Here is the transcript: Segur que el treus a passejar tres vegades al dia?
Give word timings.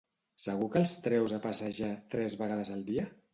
Segur 0.45 0.69
que 0.75 0.79
el 0.85 0.93
treus 1.07 1.35
a 1.37 1.41
passejar 1.43 1.91
tres 2.15 2.39
vegades 2.41 2.73
al 2.79 2.83
dia? 2.91 3.07